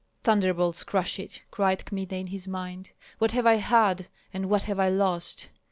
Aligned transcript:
"Thunderbolts 0.23 0.83
crush 0.83 1.19
it!" 1.19 1.43
cried 1.51 1.85
Kmita, 1.85 2.15
in 2.15 2.25
his 2.25 2.47
mind. 2.47 2.89
"What 3.19 3.33
have 3.33 3.45
I 3.45 3.57
had 3.57 4.07
and 4.33 4.49
what 4.49 4.63
have 4.63 4.79
I 4.79 4.89
lost? 4.89 5.49